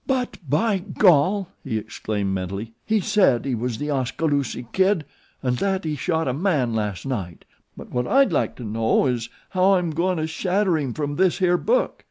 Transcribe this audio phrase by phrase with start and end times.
[0.07, 5.05] "But, by gol!" he exclaimed mentally, "he said he was The Oskaloosie Kid,
[5.43, 7.45] 'n' that he shot a man last night;
[7.77, 11.37] but what I'd like to know is how I'm goin' to shadder him from this
[11.37, 11.99] here book.